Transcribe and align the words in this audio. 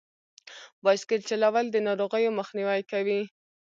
بایسکل 0.83 1.21
چلول 1.29 1.65
د 1.71 1.75
ناروغیو 1.87 2.35
مخنیوی 2.39 2.81
کوي. 2.91 3.21